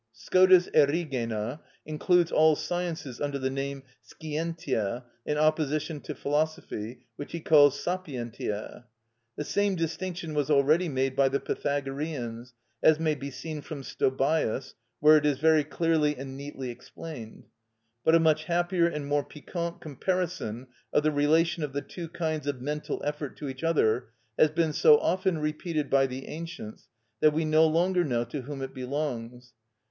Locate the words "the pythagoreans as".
11.29-12.99